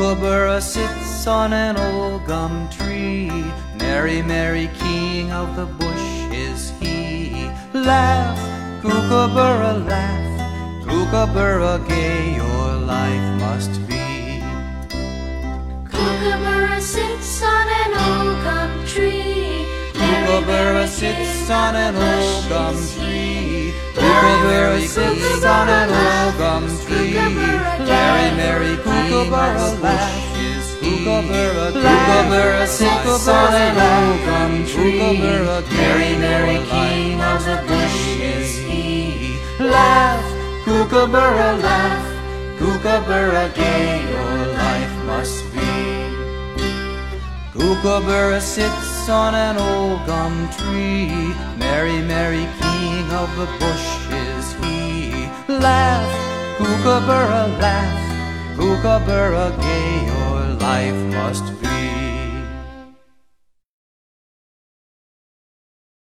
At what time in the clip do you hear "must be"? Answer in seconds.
13.40-14.40, 45.06-45.72